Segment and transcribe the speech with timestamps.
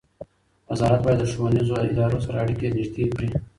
[0.69, 3.29] وزارت باید د ښوونیزو ادارو سره اړیکې نږدې کړي.